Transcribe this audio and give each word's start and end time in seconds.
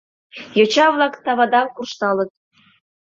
Йоча-влак 0.57 1.13
тавадаҥ 1.25 1.67
куржталыт. 1.75 2.29